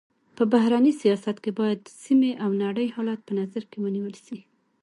[0.37, 4.37] په بهرني سیاست کي باید سيمي او نړۍ حالت په نظر کي ونیول سي.